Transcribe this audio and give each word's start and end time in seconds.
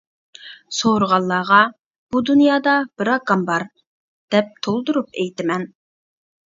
سورىغانلارغا 0.77 1.59
«بۇ 2.15 2.23
دۇنيادا 2.31 2.73
بىر 3.03 3.13
ئاكام 3.17 3.47
بار» 3.53 3.69
دەپ 4.37 4.53
تولدۇرۇپ 4.69 5.15
ئېيتىمەن. 5.25 5.73